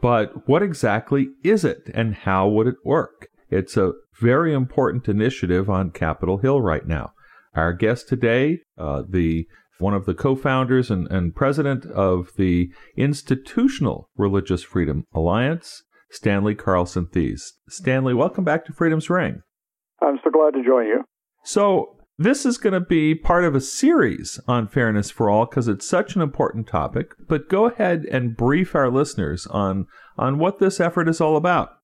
[0.00, 3.28] But what exactly is it and how would it work?
[3.48, 7.12] It's a very important initiative on Capitol Hill right now.
[7.54, 9.46] Our guest today, uh, the
[9.78, 17.06] one of the co-founders and, and president of the Institutional Religious Freedom Alliance, Stanley Carlson
[17.06, 17.54] Thies.
[17.68, 19.42] Stanley, welcome back to Freedom's Ring.
[20.02, 21.04] I'm so glad to join you.
[21.44, 25.68] So, this is going to be part of a series on fairness for all because
[25.68, 27.14] it's such an important topic.
[27.26, 29.86] But go ahead and brief our listeners on
[30.18, 31.78] on what this effort is all about.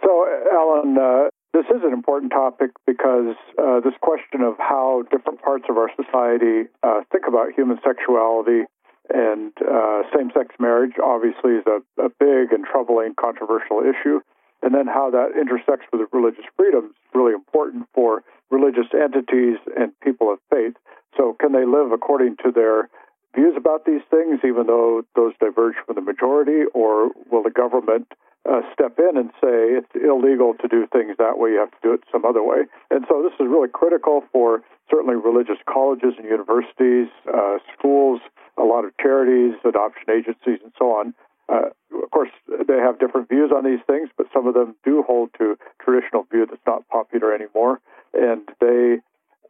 [0.00, 5.42] So, Alan, uh, this is an important topic because uh, this question of how different
[5.42, 8.70] parts of our society uh, think about human sexuality
[9.12, 14.20] and uh, same-sex marriage obviously is a, a big and troubling, controversial issue
[14.62, 19.98] and then how that intersects with religious freedom is really important for religious entities and
[20.00, 20.74] people of faith.
[21.16, 22.88] So, can they live according to their
[23.34, 28.06] views about these things, even though those diverge from the majority, or will the government
[28.48, 31.82] uh, step in and say it's illegal to do things that way, you have to
[31.82, 32.66] do it some other way?
[32.90, 38.20] And so, this is really critical for certainly religious colleges and universities, uh, schools,
[38.58, 41.14] a lot of charities, adoption agencies, and so on.
[41.48, 41.70] Uh,
[42.02, 45.30] of course, they have different views on these things, but some of them do hold
[45.38, 47.80] to traditional view that's not popular anymore,
[48.14, 48.98] and they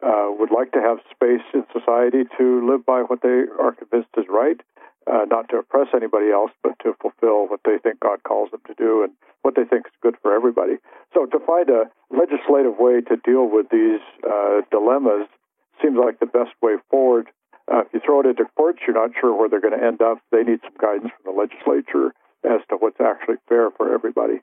[0.01, 4.09] uh, would like to have space in society to live by what they are convinced
[4.17, 4.59] is right,
[5.07, 8.61] uh, not to oppress anybody else, but to fulfill what they think God calls them
[8.67, 10.77] to do and what they think is good for everybody.
[11.13, 15.27] So, to find a legislative way to deal with these uh, dilemmas
[15.81, 17.27] seems like the best way forward
[17.71, 20.01] uh, if you throw it into courts, you're not sure where they're going to end
[20.01, 20.19] up.
[20.31, 24.41] They need some guidance from the legislature as to what's actually fair for everybody.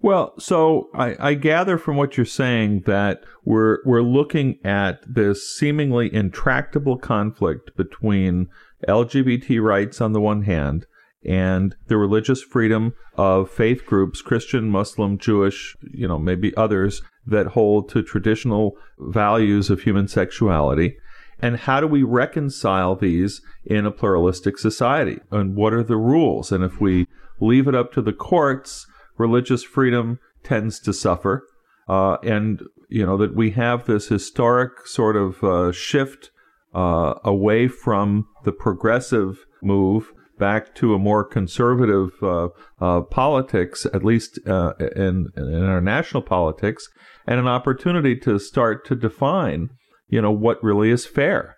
[0.00, 5.52] Well, so I, I, gather from what you're saying that we're we're looking at this
[5.52, 8.46] seemingly intractable conflict between
[8.86, 10.86] LGBT rights on the one hand
[11.24, 17.48] and the religious freedom of faith groups, Christian, Muslim, Jewish, you know, maybe others that
[17.48, 20.96] hold to traditional values of human sexuality.
[21.40, 25.18] And how do we reconcile these in a pluralistic society?
[25.30, 26.52] And what are the rules?
[26.52, 27.06] And if we
[27.40, 28.86] leave it up to the courts,
[29.18, 31.46] religious freedom tends to suffer.
[31.88, 36.30] Uh, and, you know, that we have this historic sort of uh, shift
[36.74, 42.48] uh, away from the progressive move back to a more conservative uh,
[42.80, 46.88] uh, politics, at least uh, in, in our national politics,
[47.26, 49.70] and an opportunity to start to define
[50.08, 51.56] you know what really is fair.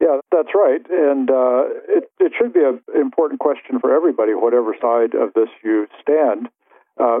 [0.00, 4.74] Yeah, that's right, and uh, it it should be an important question for everybody, whatever
[4.80, 6.48] side of this you stand.
[6.98, 7.20] Uh,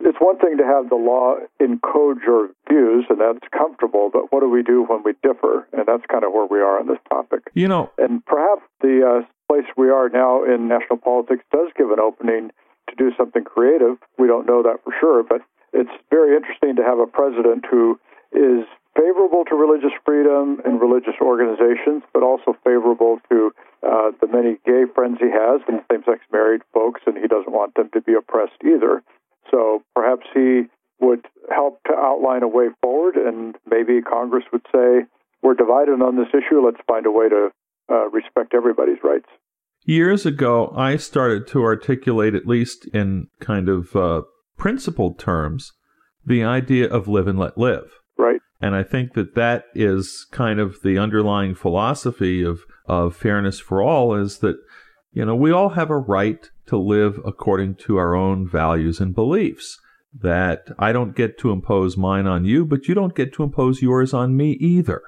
[0.00, 4.08] it's one thing to have the law encode your views, and that's comfortable.
[4.12, 5.68] But what do we do when we differ?
[5.72, 7.50] And that's kind of where we are on this topic.
[7.54, 11.90] You know, and perhaps the uh, place we are now in national politics does give
[11.90, 12.50] an opening
[12.88, 13.98] to do something creative.
[14.18, 15.42] We don't know that for sure, but
[15.72, 18.00] it's very interesting to have a president who
[18.32, 18.64] is
[18.96, 23.52] favorable to religious freedom and religious organizations, but also favorable to
[23.82, 27.52] uh, the many gay friends he has and same sex married folks, and he doesn't
[27.52, 29.02] want them to be oppressed either.
[29.50, 30.64] So perhaps he
[31.00, 35.06] would help to outline a way forward, and maybe Congress would say,
[35.42, 37.50] We're divided on this issue, let's find a way to
[37.90, 39.28] uh, respect everybody's rights.
[39.84, 44.22] Years ago, I started to articulate, at least in kind of uh,
[44.58, 45.72] principled terms,
[46.24, 47.90] the idea of live and let live.
[48.18, 48.40] Right.
[48.60, 53.80] And I think that that is kind of the underlying philosophy of, of fairness for
[53.80, 54.56] all is that,
[55.12, 59.14] you know, we all have a right to live according to our own values and
[59.14, 59.78] beliefs.
[60.12, 63.80] That I don't get to impose mine on you, but you don't get to impose
[63.80, 65.02] yours on me either.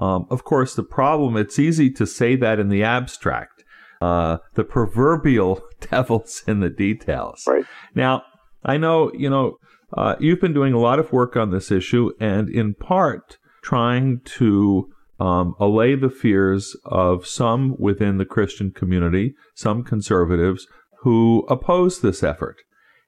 [0.00, 3.62] Um, of course, the problem, it's easy to say that in the abstract.
[4.00, 7.44] Uh, the proverbial devil's in the details.
[7.46, 7.64] Right.
[7.94, 8.24] Now,
[8.64, 9.58] I know, you know,
[9.96, 14.20] uh, you've been doing a lot of work on this issue, and in part trying
[14.24, 14.90] to
[15.24, 20.66] um, allay the fears of some within the Christian community, some conservatives
[21.00, 22.56] who oppose this effort.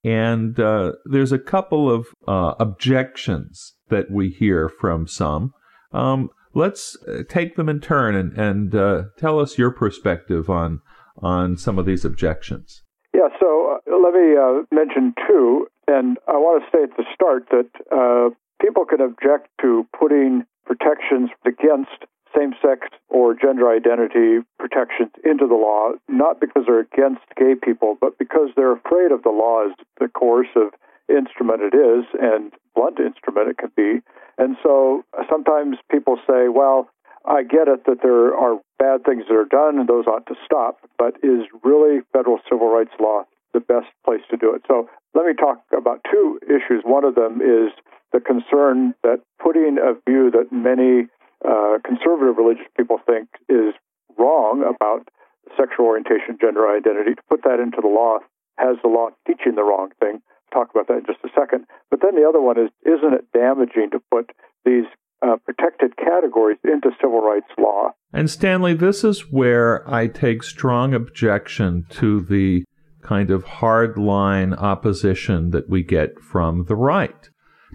[0.02, 5.52] And uh, there's a couple of uh, objections that we hear from some.
[5.92, 10.80] Um, let's uh, take them in turn and, and uh, tell us your perspective on
[11.22, 12.82] on some of these objections.
[13.14, 17.04] Yeah, so uh, let me uh, mention two, and I want to say at the
[17.14, 22.04] start that people can object to putting protections against
[22.36, 27.96] same sex or gender identity protections into the law, not because they're against gay people,
[28.00, 30.74] but because they're afraid of the law as the coercive
[31.08, 34.02] instrument it is and blunt instrument it can be.
[34.38, 36.90] And so uh, sometimes people say, well,
[37.24, 40.34] I get it that there are bad things that are done and those ought to
[40.44, 43.24] stop, but is really federal civil rights law
[43.54, 44.62] the best place to do it?
[44.68, 46.82] So let me talk about two issues.
[46.84, 47.72] One of them is
[48.16, 51.04] the concern that putting a view that many
[51.44, 53.76] uh, conservative religious people think is
[54.16, 55.04] wrong about
[55.52, 58.18] sexual orientation, gender identity, to put that into the law
[58.56, 60.22] has the law teaching the wrong thing.
[60.54, 61.66] Talk about that in just a second.
[61.90, 64.30] But then the other one is, isn't it damaging to put
[64.64, 64.88] these
[65.20, 67.90] uh, protected categories into civil rights law?
[68.14, 72.64] And Stanley, this is where I take strong objection to the
[73.02, 77.28] kind of hardline opposition that we get from the right,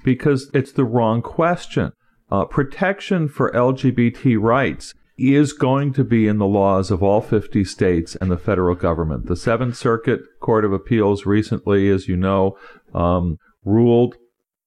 [0.03, 1.91] because it's the wrong question.
[2.31, 7.63] Uh, protection for LGBT rights is going to be in the laws of all 50
[7.63, 9.27] states and the federal government.
[9.27, 12.57] The Seventh Circuit Court of Appeals recently, as you know,
[12.93, 14.15] um, ruled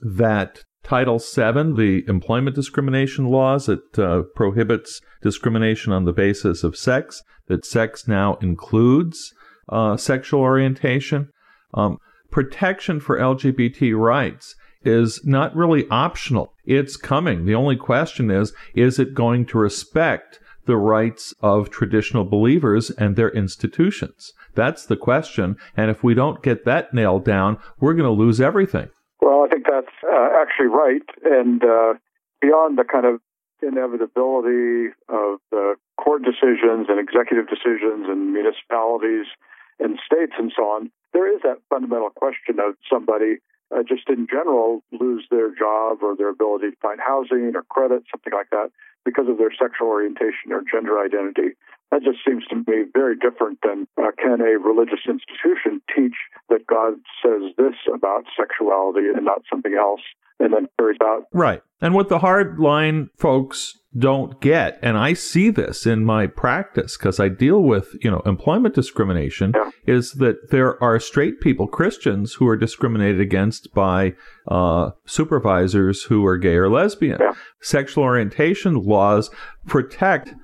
[0.01, 6.77] that Title VII, the employment discrimination laws that uh, prohibits discrimination on the basis of
[6.77, 9.33] sex, that sex now includes
[9.71, 11.31] uh, sexual orientation.
[11.73, 11.97] Um,
[12.31, 14.55] protection for LGBT rights
[14.85, 16.53] is not really optional.
[16.65, 17.45] It's coming.
[17.45, 23.17] The only question is, is it going to respect the rights of traditional believers and
[23.17, 24.33] their institutions?
[24.55, 25.57] That's the question.
[25.77, 28.89] And if we don't get that nailed down, we're going to lose everything.
[29.21, 31.03] Well, I think that's uh, actually right.
[31.25, 31.95] And uh,
[32.41, 33.21] beyond the kind of
[33.63, 39.27] inevitability of the court decisions and executive decisions and municipalities
[39.81, 43.39] and states and so on, there is that fundamental question of somebody
[43.75, 48.05] uh, just in general lose their job or their ability to find housing or credit,
[48.11, 48.71] something like that,
[49.05, 51.57] because of their sexual orientation or gender identity.
[51.91, 56.17] That just seems to me very different than uh, can a religious institution teach
[56.49, 60.01] that God says this about sexuality and not something else,
[60.41, 61.27] and then carries out.
[61.33, 61.63] Right.
[61.81, 66.97] And what the hard line folks don't get and i see this in my practice
[66.97, 69.71] because i deal with you know employment discrimination yeah.
[69.87, 74.13] is that there are straight people christians who are discriminated against by
[74.49, 77.33] uh, supervisors who are gay or lesbian yeah.
[77.61, 79.31] sexual orientation laws
[79.67, 80.35] protect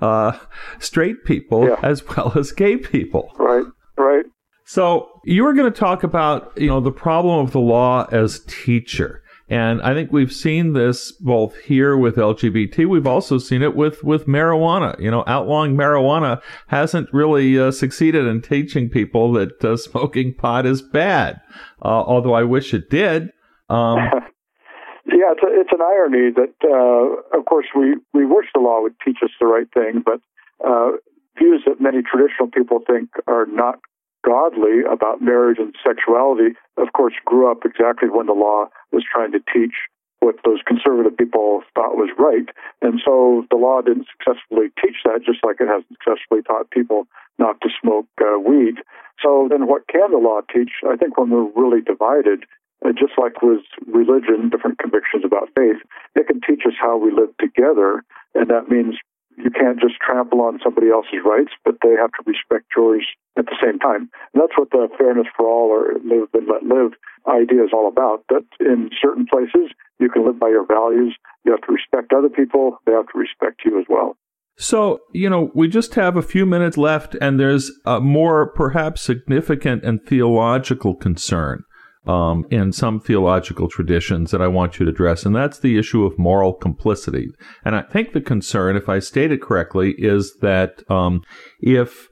[0.00, 0.38] uh,
[0.78, 1.76] straight people yeah.
[1.82, 3.66] as well as gay people right
[3.98, 4.24] right
[4.64, 8.40] so you were going to talk about you know the problem of the law as
[8.46, 12.86] teacher and I think we've seen this both here with LGBT.
[12.86, 14.98] We've also seen it with, with marijuana.
[14.98, 20.64] You know, outlawing marijuana hasn't really uh, succeeded in teaching people that uh, smoking pot
[20.64, 21.40] is bad.
[21.82, 23.30] Uh, although I wish it did.
[23.68, 23.98] Um,
[25.06, 28.80] yeah, it's, a, it's an irony that, uh, of course, we, we wish the law
[28.80, 30.20] would teach us the right thing, but
[30.66, 30.92] uh,
[31.38, 33.78] views that many traditional people think are not
[34.24, 39.32] godly about marriage and sexuality, of course, grew up exactly when the law was trying
[39.32, 39.74] to teach
[40.20, 42.48] what those conservative people thought was right.
[42.80, 47.06] And so the law didn't successfully teach that, just like it hasn't successfully taught people
[47.38, 48.80] not to smoke uh, weed.
[49.20, 50.80] So then what can the law teach?
[50.88, 52.48] I think when we're really divided,
[52.84, 55.80] uh, just like with religion, different convictions about faith,
[56.16, 58.02] it can teach us how we live together.
[58.34, 58.96] And that means
[59.36, 63.46] you can't just trample on somebody else's rights, but they have to respect yours at
[63.46, 64.08] the same time.
[64.32, 66.92] And that's what the fairness for all or live and let live
[67.26, 68.24] idea is all about.
[68.28, 71.16] That in certain places you can live by your values.
[71.44, 72.78] You have to respect other people.
[72.86, 74.16] They have to respect you as well.
[74.56, 79.02] So, you know, we just have a few minutes left, and there's a more perhaps
[79.02, 81.64] significant and theological concern
[82.06, 86.04] um, in some theological traditions that I want you to address, and that's the issue
[86.04, 87.28] of moral complicity.
[87.64, 91.22] And I think the concern, if I state it correctly, is that um,
[91.60, 92.08] if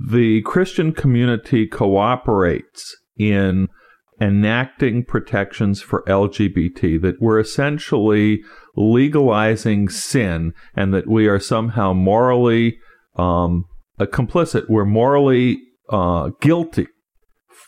[0.00, 3.68] the Christian community cooperates in
[4.20, 8.42] enacting protections for LGBT, that we're essentially
[8.76, 12.78] legalizing sin and that we are somehow morally
[13.16, 13.64] um,
[14.00, 14.64] complicit.
[14.68, 15.58] We're morally
[15.90, 16.86] uh, guilty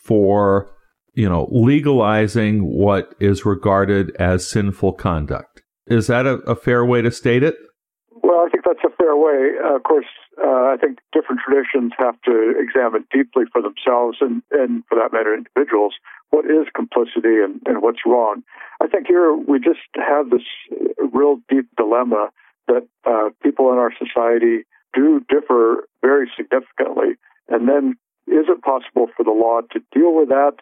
[0.05, 0.71] for
[1.21, 5.63] you know, legalizing what is regarded as sinful conduct.
[5.87, 7.57] Is that a, a fair way to state it?
[8.11, 9.53] Well, I think that's a fair way.
[9.63, 10.07] Uh, of course,
[10.43, 15.13] uh, I think different traditions have to examine deeply for themselves and, and for that
[15.13, 15.93] matter, individuals,
[16.31, 18.43] what is complicity and, and what's wrong.
[18.83, 20.47] I think here we just have this
[21.13, 22.31] real deep dilemma
[22.69, 27.21] that uh, people in our society do differ very significantly.
[27.49, 27.97] And then
[28.27, 30.55] is it possible for the law to deal with that?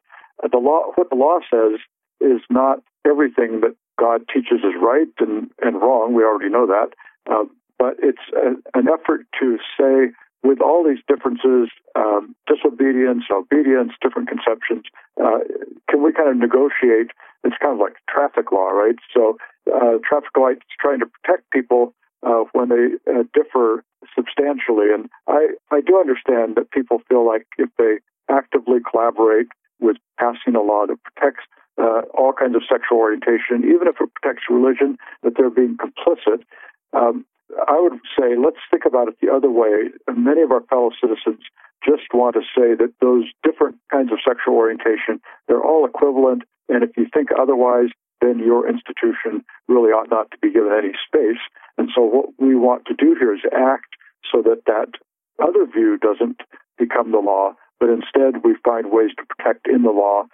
[0.43, 1.81] Uh, the law, what the law says,
[2.21, 6.15] is not everything that God teaches is right and, and wrong.
[6.15, 6.91] We already know that.
[7.31, 7.45] Uh,
[7.79, 14.29] but it's a, an effort to say, with all these differences, um, disobedience, obedience, different
[14.29, 14.85] conceptions,
[15.23, 15.39] uh,
[15.91, 17.11] can we kind of negotiate?
[17.45, 18.97] It's kind of like traffic law, right?
[19.15, 19.37] So,
[19.73, 21.95] uh, traffic lights trying to protect people
[22.27, 24.91] uh, when they uh, differ substantially.
[24.93, 27.99] And I, I do understand that people feel like if they
[28.31, 29.49] actively collaborate
[29.81, 31.45] with passing a law that protects
[31.79, 36.43] uh, all kinds of sexual orientation, even if it protects religion, that they're being complicit.
[36.93, 37.25] Um,
[37.67, 39.95] I would say let's think about it the other way.
[40.11, 41.41] Many of our fellow citizens
[41.87, 46.43] just want to say that those different kinds of sexual orientation, they're all equivalent.
[46.69, 47.89] And if you think otherwise,
[48.21, 51.41] then your institution really ought not to be given any space.
[51.79, 53.95] And so what we want to do here is act
[54.31, 54.99] so that that
[55.41, 56.41] other view doesn't
[56.77, 60.25] become the law, but instead we find ways to protect in the law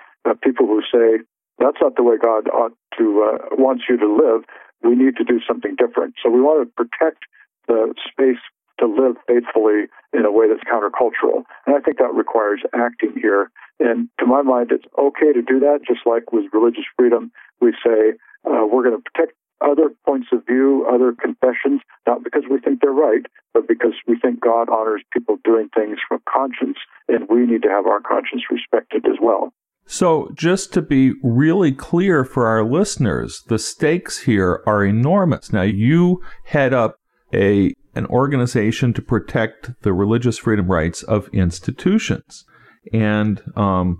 [0.45, 1.25] people who say
[1.59, 4.45] that's not the way God ought to uh, wants you to live.
[4.83, 6.15] We need to do something different.
[6.23, 7.25] So we want to protect
[7.67, 8.43] the space
[8.81, 11.45] to live faithfully in a way that's countercultural.
[11.67, 13.51] And I think that requires acting here.
[13.81, 17.33] And to my mind, it's okay to do that, just like with religious freedom.
[17.61, 22.43] We say uh, we're going to protect other points of view, other confessions, not because
[22.51, 26.79] we think they're right, but because we think God honors people doing things from conscience,
[27.09, 29.53] and we need to have our conscience respected as well.
[29.87, 35.53] So, just to be really clear for our listeners, the stakes here are enormous.
[35.53, 36.97] Now, you head up
[37.33, 42.45] a an organization to protect the religious freedom rights of institutions,
[42.93, 43.99] and um,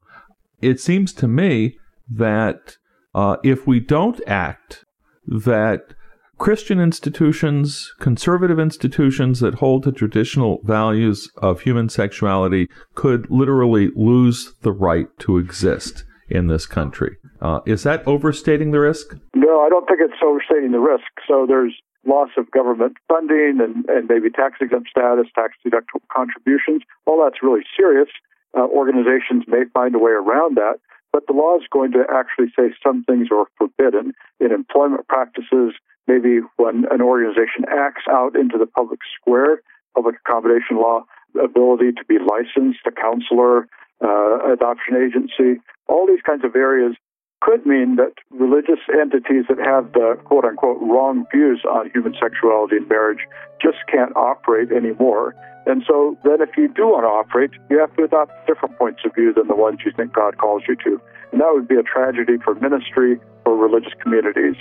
[0.61, 1.77] it seems to me
[2.11, 2.77] that
[3.15, 4.84] uh, if we don't act,
[5.27, 5.95] that
[6.39, 14.55] Christian institutions, conservative institutions that hold to traditional values of human sexuality could literally lose
[14.63, 17.17] the right to exist in this country.
[17.41, 19.17] Uh, is that overstating the risk?
[19.35, 21.07] No, I don't think it's overstating the risk.
[21.29, 21.75] So there's
[22.07, 26.83] loss of government funding and, and maybe tax exempt status, tax deductible contributions.
[27.07, 28.09] All that's really serious.
[28.57, 30.79] Uh, organizations may find a way around that,
[31.15, 35.73] but the law is going to actually say some things are forbidden in employment practices,
[36.09, 39.63] maybe when an organization acts out into the public square,
[39.95, 41.05] public accommodation law,
[41.41, 43.69] ability to be licensed, a counselor,
[44.05, 46.97] uh, adoption agency, all these kinds of areas
[47.41, 52.75] could mean that religious entities that have the quote unquote wrong views on human sexuality
[52.75, 53.23] and marriage
[53.63, 55.33] just can't operate anymore.
[55.67, 59.01] And so then if you do want to operate, you have to adopt different points
[59.05, 61.01] of view than the ones you think God calls you to.
[61.33, 64.57] And that would be a tragedy for ministry, for religious communities.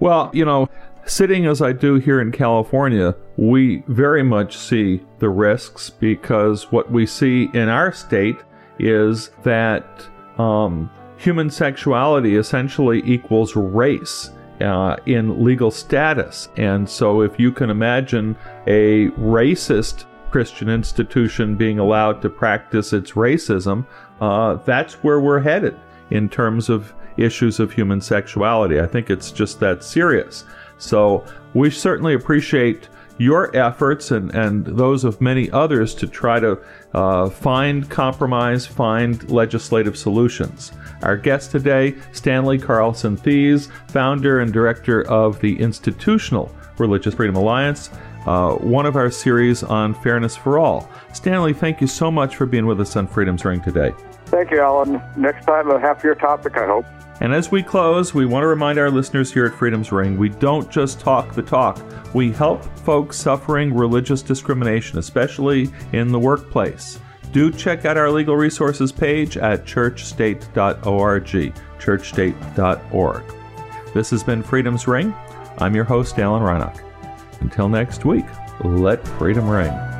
[0.00, 0.68] Well, you know,
[1.06, 6.90] sitting as I do here in California, we very much see the risks because what
[6.90, 8.36] we see in our state
[8.80, 9.86] is that
[10.38, 14.30] um, human sexuality essentially equals race.
[14.60, 16.48] Uh, in legal status.
[16.56, 18.36] And so, if you can imagine
[18.68, 23.86] a racist Christian institution being allowed to practice its racism,
[24.20, 25.78] uh, that's where we're headed
[26.10, 28.80] in terms of issues of human sexuality.
[28.80, 30.44] I think it's just that serious.
[30.78, 36.58] So we certainly appreciate your efforts and, and those of many others to try to
[36.94, 40.72] uh, find compromise, find legislative solutions.
[41.02, 47.90] Our guest today, Stanley Carlson Thies, founder and director of the Institutional Religious Freedom Alliance,
[48.26, 50.88] uh, one of our series on fairness for all.
[51.12, 53.92] Stanley, thank you so much for being with us on Freedom's Ring today.
[54.26, 55.02] Thank you, Alan.
[55.16, 56.86] Next time, a happier topic, I hope.
[57.20, 60.28] And as we close, we want to remind our listeners here at Freedom's Ring we
[60.28, 61.80] don't just talk the talk,
[62.14, 66.98] we help folks suffering religious discrimination, especially in the workplace.
[67.32, 71.24] Do check out our legal resources page at churchstate.org,
[71.78, 73.22] churchstate.org.
[73.94, 75.14] This has been Freedom's Ring.
[75.58, 76.91] I'm your host, Alan Reinach.
[77.42, 78.24] Until next week,
[78.62, 79.91] let freedom ring.